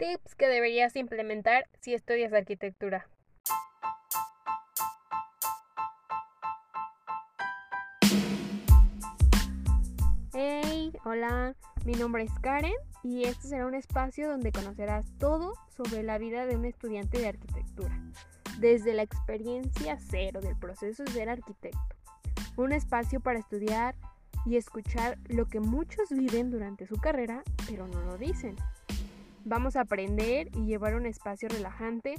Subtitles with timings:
[0.00, 3.06] Tips que deberías implementar si estudias arquitectura.
[10.32, 11.54] Hey, hola,
[11.84, 12.72] mi nombre es Karen
[13.02, 17.28] y este será un espacio donde conocerás todo sobre la vida de un estudiante de
[17.28, 17.94] arquitectura,
[18.58, 21.78] desde la experiencia cero del proceso de ser arquitecto.
[22.56, 23.94] Un espacio para estudiar
[24.46, 28.56] y escuchar lo que muchos viven durante su carrera, pero no lo dicen.
[29.44, 32.16] Vamos a aprender y llevar un espacio relajante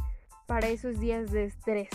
[0.47, 1.89] para esos días de estrés.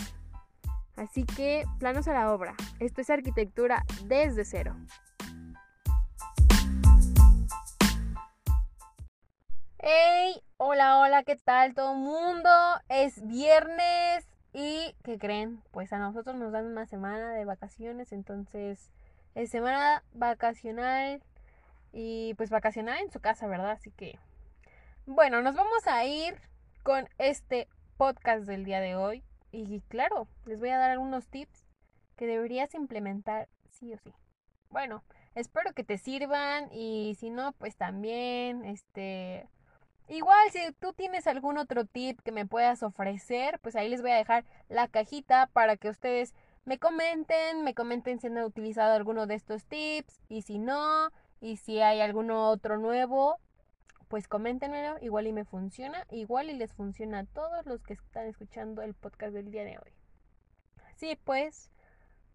[0.95, 2.55] Así que, planos a la obra.
[2.79, 4.75] Esto es arquitectura desde cero.
[9.79, 10.41] ¡Hey!
[10.55, 12.49] Hola, hola, ¿qué tal todo mundo?
[12.87, 15.61] Es viernes y ¿qué creen?
[15.71, 18.91] Pues a nosotros nos dan una semana de vacaciones, entonces
[19.35, 21.21] es semana vacacional
[21.91, 23.71] y pues vacacional en su casa, ¿verdad?
[23.71, 24.17] Así que
[25.07, 26.35] bueno, nos vamos a ir
[26.83, 29.23] con este podcast del día de hoy.
[29.51, 31.65] Y claro, les voy a dar algunos tips
[32.17, 34.13] que deberías implementar sí o sí.
[34.69, 39.47] Bueno, espero que te sirvan y si no, pues también, este...
[40.09, 44.11] Igual, si tú tienes algún otro tip que me puedas ofrecer, pues ahí les voy
[44.11, 46.33] a dejar la cajita para que ustedes
[46.65, 51.57] me comenten, me comenten si han utilizado alguno de estos tips y si no, y
[51.57, 53.39] si hay alguno otro nuevo,
[54.07, 58.27] pues coméntenmelo, igual y me funciona, igual y les funciona a todos los que están
[58.27, 59.93] escuchando el podcast del día de hoy.
[60.95, 61.69] Sí, pues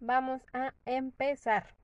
[0.01, 1.75] vamos a empezar.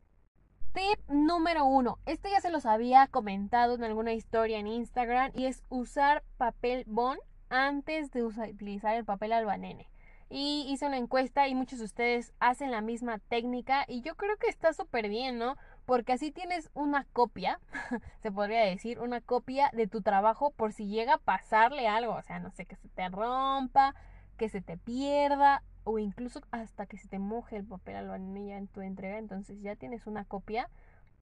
[0.74, 1.98] Tip número uno.
[2.06, 6.84] Este ya se los había comentado en alguna historia en Instagram y es usar papel
[6.86, 9.88] bond antes de utilizar el papel albanene.
[10.30, 14.36] Y hice una encuesta y muchos de ustedes hacen la misma técnica y yo creo
[14.36, 15.56] que está súper bien, ¿no?
[15.88, 17.60] Porque así tienes una copia,
[18.22, 22.20] se podría decir, una copia de tu trabajo por si llega a pasarle algo, o
[22.20, 23.94] sea, no sé, que se te rompa,
[24.36, 28.68] que se te pierda o incluso hasta que se te moje el papel albanilla en
[28.68, 30.68] tu entrega, entonces ya tienes una copia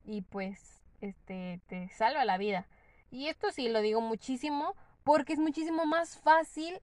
[0.05, 2.66] y pues este te salva la vida.
[3.12, 4.75] Y esto sí lo digo muchísimo
[5.05, 6.81] porque es muchísimo más fácil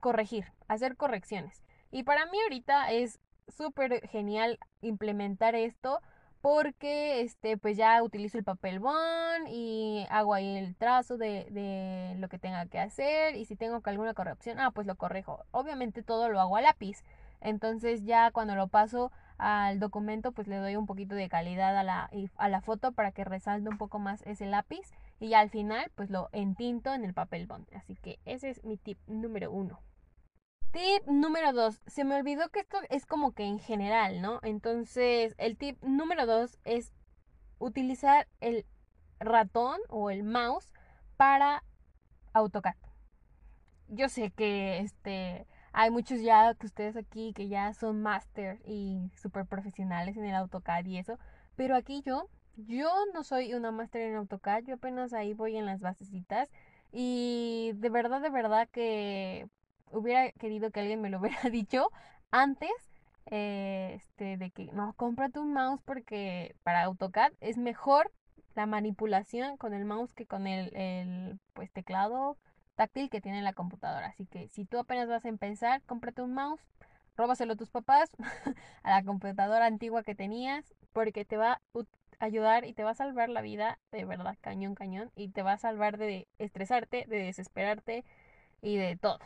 [0.00, 1.62] corregir, hacer correcciones.
[1.90, 6.02] Y para mí ahorita es súper genial implementar esto
[6.42, 12.16] porque este pues ya utilizo el papel bond y hago ahí el trazo de, de,
[12.18, 15.44] lo que tenga que hacer y si tengo alguna corrección, ah pues lo corrijo.
[15.52, 17.04] Obviamente todo lo hago a lápiz.
[17.40, 21.84] Entonces ya cuando lo paso al documento pues le doy un poquito de calidad a
[21.84, 25.50] la, a la foto para que resalte un poco más ese lápiz y ya al
[25.50, 27.66] final pues lo entinto en el papel bond.
[27.74, 29.80] Así que ese es mi tip número uno.
[30.72, 31.82] Tip número dos.
[31.86, 34.40] Se me olvidó que esto es como que en general, ¿no?
[34.42, 36.92] Entonces, el tip número dos es
[37.58, 38.64] utilizar el
[39.20, 40.72] ratón o el mouse
[41.18, 41.62] para
[42.32, 42.76] AutoCAD.
[43.88, 49.10] Yo sé que este hay muchos ya que ustedes aquí que ya son máster y
[49.14, 51.18] súper profesionales en el AutoCAD y eso,
[51.54, 55.66] pero aquí yo, yo no soy una máster en AutoCAD, yo apenas ahí voy en
[55.66, 56.48] las basecitas
[56.90, 59.48] y de verdad, de verdad que
[59.92, 61.90] hubiera querido que alguien me lo hubiera dicho
[62.30, 62.70] antes
[63.30, 68.10] eh, este, de que no, cómprate un mouse porque para AutoCAD es mejor
[68.54, 72.36] la manipulación con el mouse que con el, el pues, teclado
[72.74, 74.08] táctil que tiene la computadora.
[74.08, 76.62] Así que si tú apenas vas a empezar, cómprate un mouse,
[77.16, 78.10] róbaselo a tus papás,
[78.82, 81.84] a la computadora antigua que tenías, porque te va a
[82.18, 85.52] ayudar y te va a salvar la vida, de verdad, cañón, cañón, y te va
[85.52, 88.04] a salvar de estresarte, de desesperarte
[88.60, 89.18] y de todo.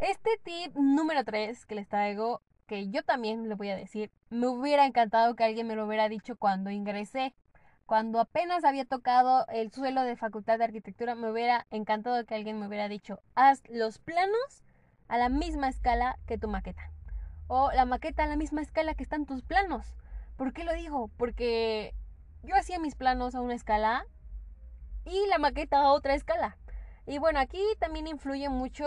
[0.00, 4.46] Este tip número 3 que les traigo, que yo también le voy a decir, me
[4.46, 7.34] hubiera encantado que alguien me lo hubiera dicho cuando ingresé.
[7.84, 12.60] Cuando apenas había tocado el suelo de Facultad de Arquitectura, me hubiera encantado que alguien
[12.60, 14.62] me hubiera dicho, haz los planos
[15.08, 16.92] a la misma escala que tu maqueta.
[17.48, 19.96] O la maqueta a la misma escala que están tus planos.
[20.36, 21.10] ¿Por qué lo digo?
[21.16, 21.92] Porque
[22.44, 24.06] yo hacía mis planos a una escala
[25.04, 26.56] y la maqueta a otra escala.
[27.04, 28.86] Y bueno, aquí también influye mucho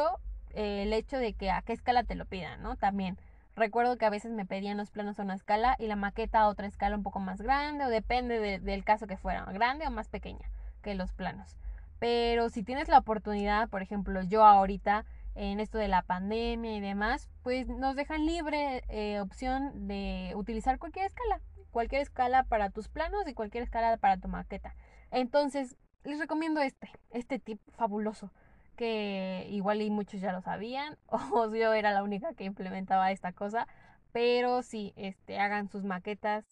[0.55, 2.75] eh, el hecho de que a qué escala te lo pidan, ¿no?
[2.75, 3.17] También.
[3.55, 6.47] Recuerdo que a veces me pedían los planos a una escala y la maqueta a
[6.47, 10.07] otra escala un poco más grande o depende del caso que fuera, grande o más
[10.07, 10.49] pequeña
[10.81, 11.57] que los planos.
[11.99, 15.05] Pero si tienes la oportunidad, por ejemplo, yo ahorita
[15.35, 20.79] en esto de la pandemia y demás, pues nos dejan libre eh, opción de utilizar
[20.79, 24.75] cualquier escala, cualquier escala para tus planos y cualquier escala para tu maqueta.
[25.11, 28.31] Entonces, les recomiendo este, este tip fabuloso
[28.75, 33.33] que igual y muchos ya lo sabían o yo era la única que implementaba esta
[33.33, 33.67] cosa,
[34.11, 36.45] pero sí, este, hagan sus maquetas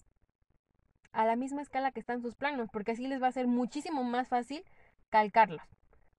[1.11, 4.03] a la misma escala que están sus planos, porque así les va a ser muchísimo
[4.03, 4.63] más fácil
[5.09, 5.61] calcarlos.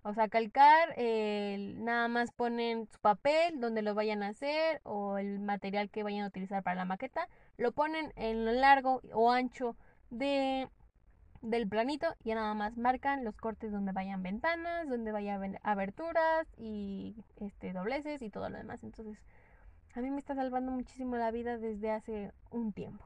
[0.02, 5.40] O sea, calcar, nada más ponen su papel donde lo vayan a hacer o el
[5.40, 9.76] material que vayan a utilizar para la maqueta, lo ponen en lo largo o ancho
[10.08, 10.68] de,
[11.40, 17.24] del planito y nada más marcan los cortes donde vayan ventanas, donde vayan aberturas y
[17.36, 18.82] este dobleces y todo lo demás.
[18.82, 19.18] Entonces,
[19.94, 23.04] a mí me está salvando muchísimo la vida desde hace un tiempo.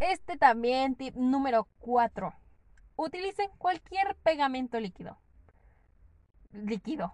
[0.00, 2.34] Este también, tip número 4.
[2.96, 5.18] Utilicen cualquier pegamento líquido
[6.64, 7.12] líquido.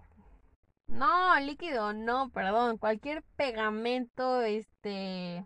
[0.87, 2.78] No, líquido, no, perdón.
[2.78, 5.44] Cualquier pegamento, este.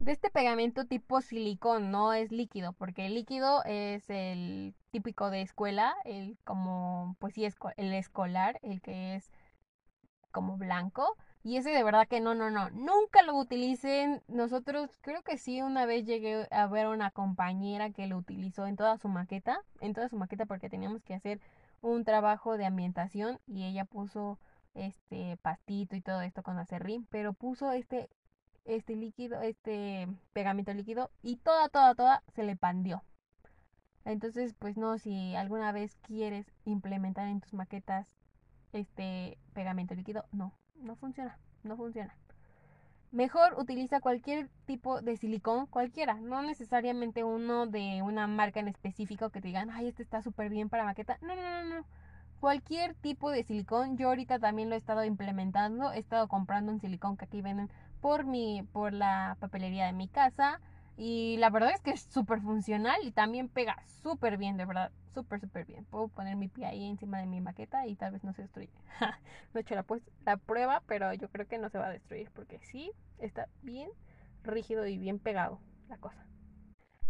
[0.00, 5.42] De este pegamento tipo silicón, no es líquido, porque el líquido es el típico de
[5.42, 9.30] escuela, el como, pues sí, el escolar, el que es
[10.30, 11.18] como blanco.
[11.42, 12.70] Y ese de verdad que no, no, no.
[12.70, 14.22] Nunca lo utilicen.
[14.26, 18.66] Nosotros creo que sí, una vez llegué a ver a una compañera que lo utilizó
[18.66, 19.60] en toda su maqueta.
[19.80, 21.40] En toda su maqueta porque teníamos que hacer
[21.82, 24.38] un trabajo de ambientación y ella puso
[24.72, 28.08] este pastito y todo esto con acerrín, pero puso este
[28.64, 33.02] este líquido, este pegamento líquido y toda, toda, toda se le pandió.
[34.04, 38.08] Entonces, pues no, si alguna vez quieres implementar en tus maquetas
[38.72, 42.14] este pegamento líquido, no, no funciona, no funciona.
[43.12, 49.30] Mejor utiliza cualquier tipo de silicón, cualquiera, no necesariamente uno de una marca en específico
[49.30, 51.18] que te digan, ay, este está súper bien para maqueta.
[51.20, 51.86] No, no, no, no.
[52.38, 56.80] Cualquier tipo de silicón, yo ahorita también lo he estado implementando, he estado comprando un
[56.80, 57.68] silicón que aquí venden
[58.00, 60.60] por mi, por la papelería de mi casa.
[60.96, 64.92] Y la verdad es que es súper funcional y también pega súper bien, de verdad,
[65.14, 65.86] súper, súper bien.
[65.86, 68.70] Puedo poner mi pie ahí encima de mi maqueta y tal vez no se destruye.
[69.54, 71.90] no he hecho la, pues, la prueba, pero yo creo que no se va a
[71.90, 73.90] destruir porque sí, está bien
[74.42, 76.26] rígido y bien pegado la cosa.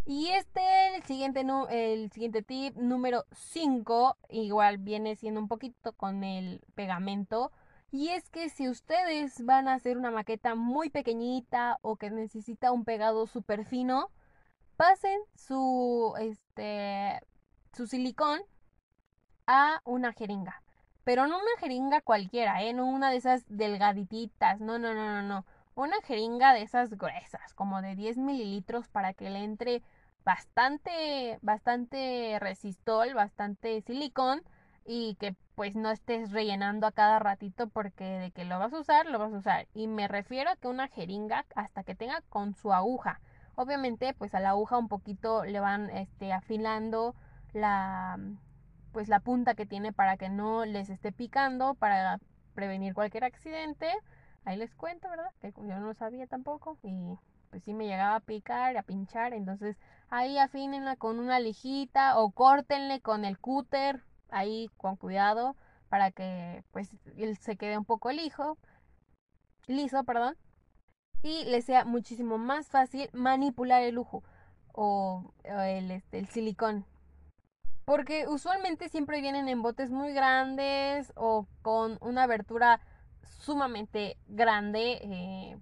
[0.07, 6.25] Y este, el siguiente, el siguiente tip número 5, igual viene siendo un poquito con
[6.25, 7.53] el pegamento
[7.91, 12.73] y es que si ustedes van a hacer una maqueta muy pequeñita o que necesita
[12.73, 14.11] un pegado súper fino,
[14.77, 17.21] pasen su, este,
[17.73, 18.41] su silicón
[19.47, 20.63] a una jeringa.
[21.05, 22.73] Pero no una jeringa cualquiera, ¿eh?
[22.73, 24.61] No una de esas delgadititas.
[24.61, 25.47] No, no, no, no, no.
[25.75, 29.83] Una jeringa de esas gruesas, como de 10 mililitros para que le entre
[30.25, 34.43] bastante, bastante resistol, bastante silicón
[34.85, 38.81] y que pues no estés rellenando a cada ratito porque de que lo vas a
[38.81, 39.69] usar, lo vas a usar.
[39.75, 43.21] Y me refiero a que una jeringa hasta que tenga con su aguja.
[43.57, 47.15] Obviamente pues a la aguja un poquito le van este, afilando
[47.53, 48.19] la
[48.93, 52.21] pues la punta que tiene para que no les esté picando, para
[52.55, 53.87] prevenir cualquier accidente.
[54.47, 55.31] Ahí les cuento, ¿verdad?
[55.43, 57.19] Que yo no lo sabía tampoco y
[57.51, 59.77] pues sí me llegaba a picar, a pinchar, entonces
[60.09, 65.57] ahí afínenla con una lijita o córtenle con el cúter ahí con cuidado
[65.89, 66.89] para que pues
[67.41, 68.57] se quede un poco lijo,
[69.67, 70.37] liso, perdón,
[71.23, 74.23] y le sea muchísimo más fácil manipular el lujo
[74.73, 76.87] o, el, este, el silicón.
[77.85, 82.81] Porque usualmente siempre vienen en botes muy grandes o con una abertura
[83.41, 85.59] sumamente grande eh,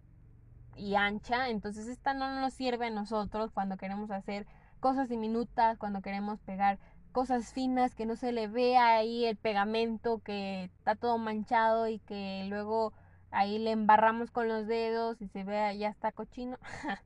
[0.77, 1.49] y ancha.
[1.49, 4.47] Entonces esta no nos sirve a nosotros cuando queremos hacer
[4.81, 6.79] cosas diminutas, cuando queremos pegar
[7.19, 11.99] cosas finas, que no se le vea ahí el pegamento que está todo manchado y
[11.99, 12.93] que luego
[13.33, 16.59] ahí le embarramos con los dedos y se vea ya está cochino.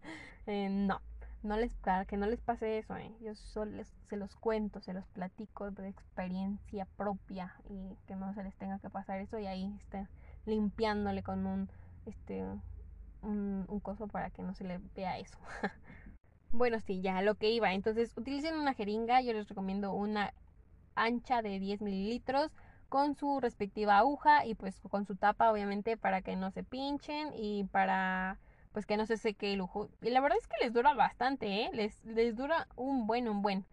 [0.48, 1.00] Eh, no,
[1.44, 1.72] no les
[2.08, 3.14] que no les pase eso, eh.
[3.20, 8.42] yo solo se los cuento, se los platico de experiencia propia y que no se
[8.42, 10.08] les tenga que pasar eso y ahí estén
[10.44, 11.70] limpiándole con un
[12.06, 12.44] este
[13.22, 15.38] un coso para que no se le vea eso.
[16.52, 17.72] Bueno, sí, ya lo que iba.
[17.72, 19.20] Entonces, utilicen una jeringa.
[19.22, 20.34] Yo les recomiendo una
[20.94, 22.52] ancha de 10 mililitros
[22.90, 27.32] con su respectiva aguja y pues con su tapa, obviamente, para que no se pinchen
[27.34, 28.38] y para
[28.72, 29.88] pues que no se seque el lujo.
[30.02, 31.70] Y la verdad es que les dura bastante, ¿eh?
[31.72, 33.66] Les, les dura un buen, un buen.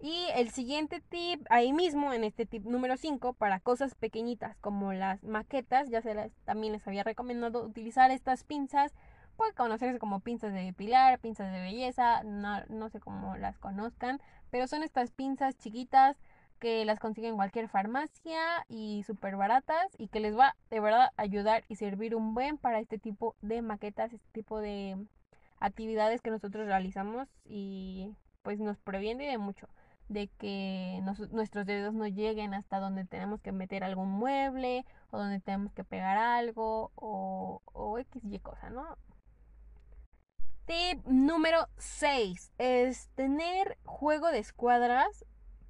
[0.00, 4.92] Y el siguiente tip, ahí mismo, en este tip número 5, para cosas pequeñitas como
[4.92, 8.94] las maquetas, ya se las, también les había recomendado utilizar estas pinzas
[9.36, 14.20] puede conocerse como pinzas de depilar, pinzas de belleza, no, no sé cómo las conozcan,
[14.50, 16.16] pero son estas pinzas chiquitas
[16.58, 21.10] que las consiguen en cualquier farmacia y súper baratas y que les va de verdad
[21.16, 24.96] ayudar y servir un buen para este tipo de maquetas, este tipo de
[25.60, 29.68] actividades que nosotros realizamos y pues nos previene de mucho
[30.08, 31.00] de que
[31.32, 35.84] nuestros dedos no lleguen hasta donde tenemos que meter algún mueble o donde tenemos que
[35.84, 38.96] pegar algo o, o X y cosa, ¿no?
[40.66, 45.24] Tip número 6 es tener juego de escuadras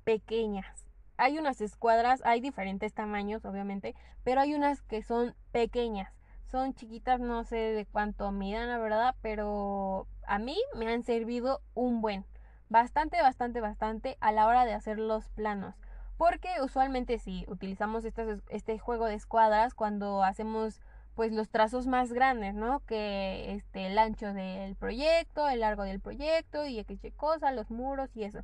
[0.05, 0.89] pequeñas.
[1.19, 6.15] hay unas escuadras, hay diferentes tamaños, obviamente, pero hay unas que son pequeñas.
[6.47, 11.61] Son chiquitas, no sé de cuánto midan, la verdad, pero a mí me han servido
[11.75, 12.25] un buen.
[12.71, 15.75] Bastante, bastante, bastante a la hora de hacer los planos.
[16.17, 20.81] Porque usualmente si utilizamos este juego de escuadras cuando hacemos
[21.17, 22.81] pues los trazos más grandes, ¿no?
[22.81, 28.15] Que este el ancho del proyecto, el largo del proyecto y qué cosa, los muros
[28.15, 28.41] y eso.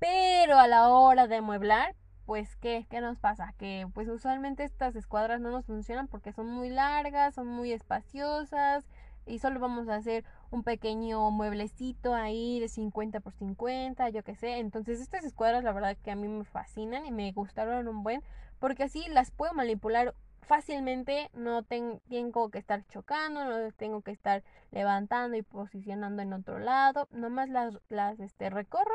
[0.00, 1.94] Pero a la hora de mueblar,
[2.26, 2.86] pues ¿qué?
[2.90, 3.54] ¿Qué nos pasa?
[3.58, 8.84] Que pues usualmente estas escuadras no nos funcionan porque son muy largas, son muy espaciosas
[9.24, 14.34] y solo vamos a hacer un pequeño mueblecito ahí de 50 por 50, yo qué
[14.34, 14.58] sé.
[14.58, 18.24] Entonces estas escuadras la verdad que a mí me fascinan y me gustaron un buen
[18.58, 20.14] porque así las puedo manipular
[20.46, 26.58] fácilmente, no tengo que estar chocando, no tengo que estar levantando y posicionando en otro
[26.58, 28.94] lado, nomás las, las este, recorro,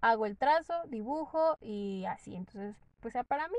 [0.00, 2.34] hago el trazo, dibujo y así.
[2.34, 3.58] Entonces, pues para mí,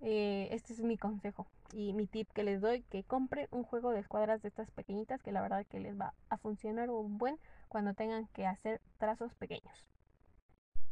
[0.00, 3.90] eh, este es mi consejo y mi tip que les doy, que compren un juego
[3.90, 7.38] de escuadras de estas pequeñitas que la verdad que les va a funcionar un buen
[7.68, 9.86] cuando tengan que hacer trazos pequeños.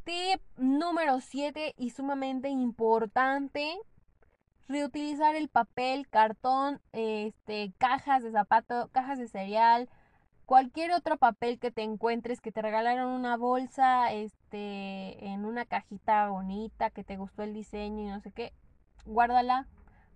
[0.05, 3.79] Tip número 7 y sumamente importante
[4.69, 9.89] reutilizar el papel, cartón, este, cajas de zapato, cajas de cereal,
[10.47, 16.29] cualquier otro papel que te encuentres, que te regalaron una bolsa, este, en una cajita
[16.29, 18.53] bonita, que te gustó el diseño y no sé qué,
[19.07, 19.67] guárdala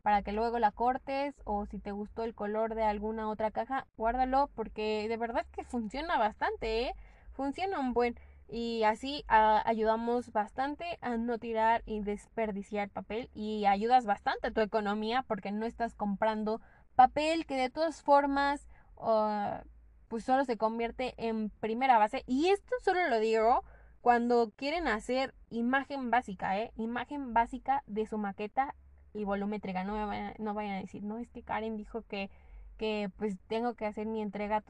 [0.02, 3.86] para que luego la cortes o si te gustó el color de alguna otra caja,
[3.96, 6.94] guárdalo porque de verdad que funciona bastante, ¿eh?
[7.32, 14.06] Funciona un buen y así ayudamos bastante a no tirar y desperdiciar papel y ayudas
[14.06, 16.60] bastante a tu economía porque no estás comprando
[16.94, 18.66] papel que de todas formas
[20.08, 23.64] pues solo se convierte en primera base y esto solo lo digo
[24.00, 26.72] cuando quieren hacer imagen básica, ¿eh?
[26.76, 28.74] Imagen básica de su maqueta
[29.12, 29.84] y volumétrica.
[29.84, 32.30] No, me vayan, no vayan a decir, no, es que Karen dijo que,
[32.76, 34.62] que pues tengo que hacer mi entrega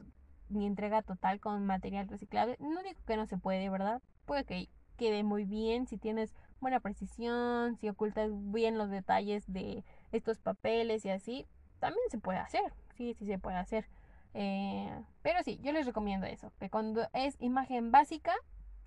[0.49, 2.57] mi entrega total con material reciclable.
[2.59, 4.01] No digo que no se puede, ¿verdad?
[4.25, 9.83] Puede que quede muy bien si tienes buena precisión, si ocultas bien los detalles de
[10.11, 11.47] estos papeles y así.
[11.79, 13.87] También se puede hacer, sí, sí se puede hacer.
[14.33, 14.91] Eh,
[15.21, 18.33] pero sí, yo les recomiendo eso, que cuando es imagen básica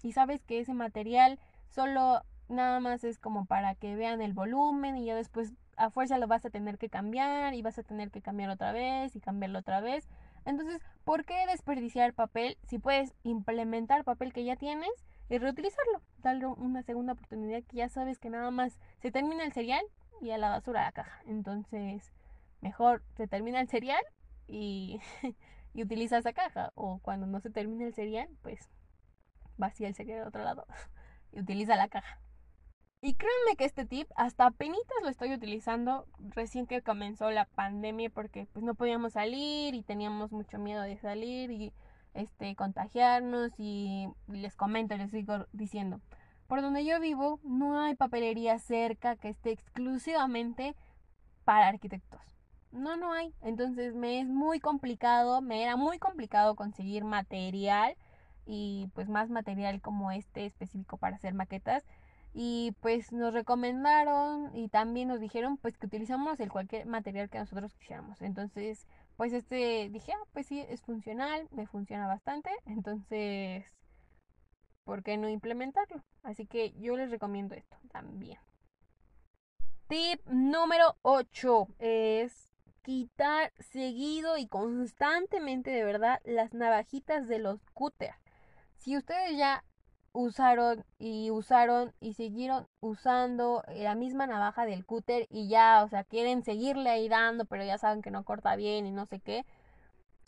[0.03, 1.39] y sabes que ese material
[1.71, 6.19] solo nada más es como para que vean el volumen y ya después a fuerza
[6.19, 9.21] lo vas a tener que cambiar y vas a tener que cambiar otra vez y
[9.21, 10.09] cambiarlo otra vez.
[10.45, 14.91] Entonces, ¿por qué desperdiciar papel si puedes implementar papel que ya tienes
[15.29, 16.03] y reutilizarlo?
[16.19, 19.85] Darle una segunda oportunidad que ya sabes que nada más se termina el cereal
[20.21, 21.23] y a la basura la caja.
[21.27, 22.13] Entonces,
[22.61, 24.03] mejor se termina el cereal
[24.47, 25.01] y,
[25.75, 26.73] y utiliza esa caja.
[26.75, 28.71] O cuando no se termina el cereal, pues
[29.57, 30.67] vacía el cereal de otro lado
[31.33, 32.21] y utiliza la caja.
[33.05, 36.07] Y créanme que este tip hasta apenas lo estoy utilizando
[36.37, 40.97] recién que comenzó la pandemia porque pues no podíamos salir y teníamos mucho miedo de
[40.99, 41.73] salir y
[42.15, 46.01] este contagiarnos y les comento, les sigo diciendo,
[46.47, 50.77] por donde yo vivo no hay papelería cerca que esté exclusivamente
[51.43, 52.21] para arquitectos.
[52.71, 53.35] No, no hay.
[53.43, 57.97] Entonces me es muy complicado, me era muy complicado conseguir material
[58.47, 61.85] y pues más material como este específico para hacer maquetas
[62.35, 67.39] y pues nos recomendaron y también nos dijeron pues que utilizamos el cualquier material que
[67.39, 68.23] nosotros quisiéramos.
[68.23, 68.87] Entonces,
[69.17, 73.67] pues este dije, ah, pues sí, es funcional, me funciona bastante, entonces,
[74.85, 76.03] ¿por qué no implementarlo?
[76.23, 78.39] Así que yo les recomiendo esto también.
[79.89, 82.49] Tip número 8 es
[82.83, 88.15] quitar seguido y constantemente de verdad las navajitas de los cúter.
[88.77, 89.65] Si ustedes ya
[90.13, 96.05] usaron y usaron y siguieron usando la misma navaja del cúter y ya, o sea,
[96.05, 99.45] quieren seguirle ahí dando, pero ya saben que no corta bien y no sé qué.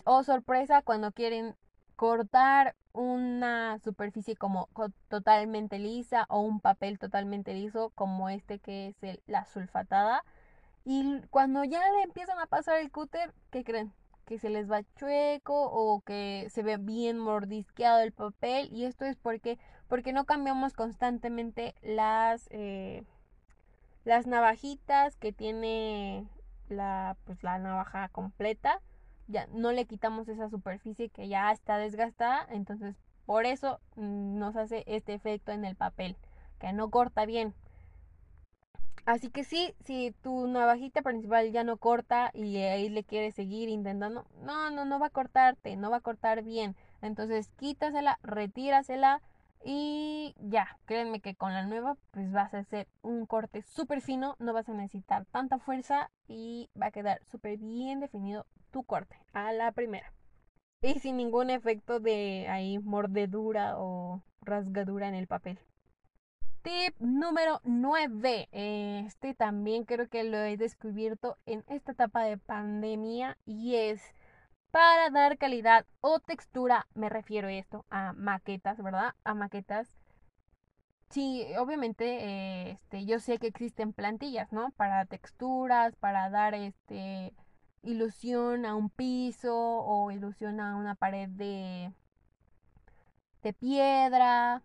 [0.04, 1.56] O sorpresa cuando quieren
[1.96, 4.68] cortar una superficie como
[5.08, 10.24] totalmente lisa o un papel totalmente liso como este que es la sulfatada.
[10.84, 13.92] Y cuando ya le empiezan a pasar el cúter, ¿qué creen?
[14.24, 19.04] Que se les va chueco o que se ve bien mordisqueado el papel y esto
[19.04, 23.04] es porque porque no cambiamos constantemente las eh,
[24.04, 26.26] las navajitas que tiene
[26.68, 28.80] la pues la navaja completa
[29.26, 34.56] ya no le quitamos esa superficie que ya está desgastada entonces por eso mm, nos
[34.56, 36.16] hace este efecto en el papel
[36.58, 37.54] que no corta bien
[39.06, 43.68] Así que sí, si tu navajita principal ya no corta y ahí le quieres seguir
[43.68, 46.74] intentando, no, no, no va a cortarte, no va a cortar bien.
[47.02, 49.20] Entonces quítasela, retírasela
[49.64, 54.36] Y ya, créanme que con la nueva pues vas a hacer un corte súper fino,
[54.38, 59.16] no vas a necesitar tanta fuerza y va a quedar súper bien definido tu corte
[59.32, 60.12] a la primera.
[60.82, 65.58] Y sin ningún efecto de ahí mordedura o rasgadura en el papel.
[66.64, 68.48] Tip número 9.
[68.50, 74.00] Este también creo que lo he descubierto en esta etapa de pandemia y es
[74.70, 79.14] para dar calidad o textura, me refiero a esto, a maquetas, ¿verdad?
[79.24, 79.94] A maquetas.
[81.10, 84.70] Sí, obviamente, este, yo sé que existen plantillas, ¿no?
[84.70, 87.34] Para texturas, para dar este
[87.82, 91.92] ilusión a un piso o ilusión a una pared de,
[93.42, 94.62] de piedra,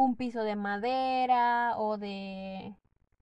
[0.00, 2.74] un piso de madera o de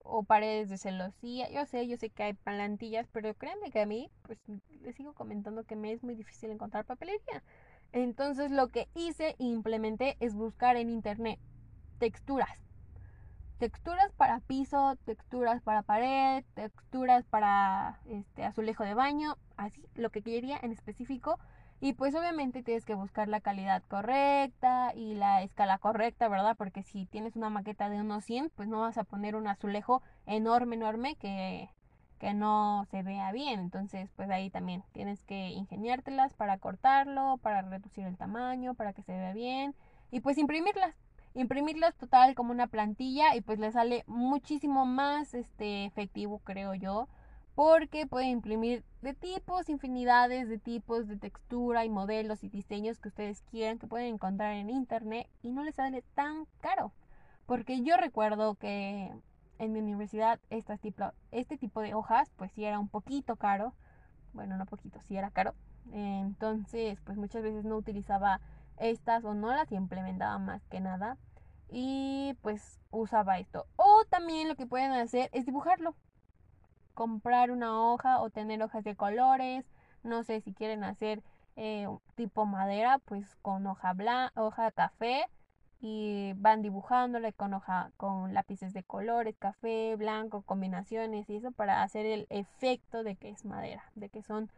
[0.05, 1.51] o paredes de celosía.
[1.51, 4.39] Yo sé, yo sé que hay plantillas, pero créanme que a mí, pues
[4.83, 7.43] les sigo comentando que me es muy difícil encontrar papelería.
[7.93, 11.41] Entonces lo que hice e implementé es buscar en internet
[11.99, 12.63] texturas.
[13.59, 20.23] Texturas para piso, texturas para pared, texturas para este azulejo de baño, así lo que
[20.23, 21.41] quería en específico
[21.81, 26.57] y pues obviamente tienes que buscar la calidad correcta y la escala correcta, ¿verdad?
[26.57, 30.03] Porque si tienes una maqueta de unos 100, pues no vas a poner un azulejo
[30.27, 31.71] enorme, enorme que,
[32.19, 33.61] que no se vea bien.
[33.61, 39.03] Entonces, pues ahí también tienes que ingeniártelas para cortarlo, para reducir el tamaño, para que
[39.03, 39.75] se vea bien
[40.11, 40.97] y pues imprimirlas.
[41.35, 47.09] Imprimirlas total como una plantilla y pues le sale muchísimo más este efectivo, creo yo
[47.59, 53.09] porque puede imprimir de tipos, infinidades de tipos de textura y modelos y diseños que
[53.09, 56.93] ustedes quieran que pueden encontrar en internet y no les sale tan caro.
[57.47, 59.13] Porque yo recuerdo que
[59.59, 63.75] en mi universidad este tipo, este tipo de hojas pues sí era un poquito caro.
[64.35, 65.57] Bueno, no poquito, sí era caro.
[65.93, 68.41] Entonces pues muchas veces no utilizaba
[68.77, 71.17] estas o no las implementaba más que nada.
[71.69, 73.67] Y pues usaba esto.
[73.75, 75.97] O también lo que pueden hacer es dibujarlo
[76.99, 79.65] comprar una hoja o tener hojas de colores.
[80.03, 81.23] No sé si quieren hacer
[81.55, 85.25] eh, tipo madera, pues con hoja blanca, hoja café
[85.81, 91.85] y van dibujándole con hoja con lápices de colores, café, blanco, combinaciones y eso para
[91.85, 94.51] hacer el efecto de que es madera, de que son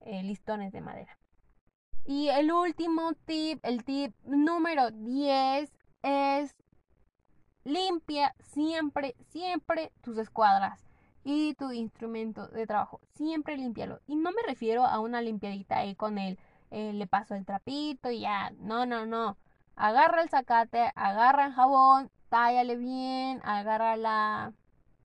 [0.00, 1.16] eh, listones de madera.
[2.04, 6.54] Y el último tip, el tip número 10 es
[7.64, 10.86] limpia siempre, siempre tus escuadras
[11.28, 13.00] y tu instrumento de trabajo.
[13.14, 14.00] Siempre limpialo.
[14.06, 16.38] Y no me refiero a una limpiadita ahí con el,
[16.70, 18.52] eh, le paso el trapito y ya.
[18.60, 19.36] No, no, no.
[19.74, 24.52] Agarra el zacate, agarra el jabón, tállale bien, agarra la,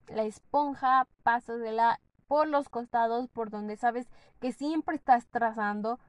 [0.09, 4.07] la esponja, la por los costados, por donde sabes
[4.39, 5.99] que siempre estás trazando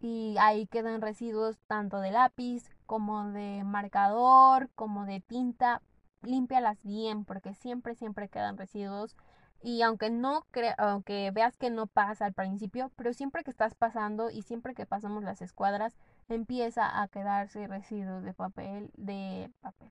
[0.00, 5.80] y ahí quedan residuos tanto de lápiz como de marcador, como de tinta.
[6.22, 9.16] Límpialas bien porque siempre, siempre quedan residuos
[9.62, 10.46] y aunque no
[10.78, 14.86] aunque veas que no pasa al principio, pero siempre que estás pasando y siempre que
[14.86, 15.96] pasamos las escuadras,
[16.28, 19.90] empieza a quedarse residuos de papel, de papel,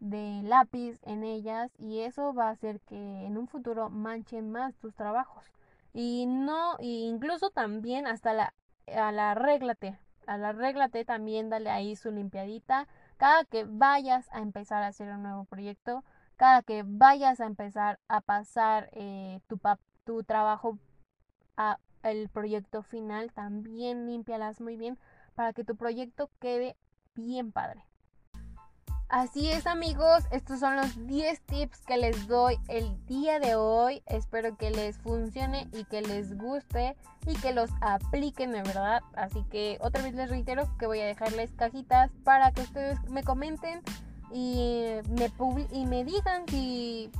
[0.00, 4.76] de lápiz en ellas y eso va a hacer que en un futuro manchen más
[4.76, 5.44] tus trabajos.
[5.92, 8.54] Y no, incluso también hasta la,
[8.86, 9.32] a la
[10.26, 12.86] a la arréglate también dale ahí su limpiadita.
[13.16, 16.04] Cada que vayas a empezar a hacer un nuevo proyecto,
[16.40, 19.60] cada que vayas a empezar a pasar eh, tu,
[20.04, 20.78] tu trabajo
[21.58, 24.98] a el proyecto final, también límpialas muy bien
[25.34, 26.78] para que tu proyecto quede
[27.14, 27.84] bien padre.
[29.10, 34.02] Así es amigos, estos son los 10 tips que les doy el día de hoy.
[34.06, 39.02] Espero que les funcione y que les guste y que los apliquen de verdad.
[39.12, 43.24] Así que otra vez les reitero que voy a dejarles cajitas para que ustedes me
[43.24, 43.82] comenten
[44.32, 45.32] y me,
[45.72, 47.10] y me digan si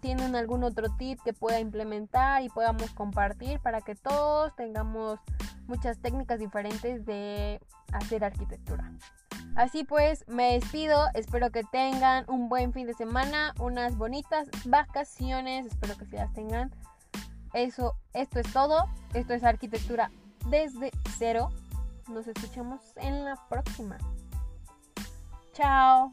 [0.00, 5.18] tienen algún otro tip que pueda implementar y podamos compartir para que todos tengamos
[5.66, 7.60] muchas técnicas diferentes de
[7.92, 8.92] hacer arquitectura.
[9.56, 15.66] Así pues, me despido, espero que tengan un buen fin de semana, unas bonitas vacaciones,
[15.66, 16.72] espero que sí las tengan.
[17.52, 20.10] Eso, esto es todo, esto es arquitectura
[20.46, 21.50] desde cero.
[22.08, 23.98] Nos escuchamos en la próxima.
[25.52, 26.12] Chao.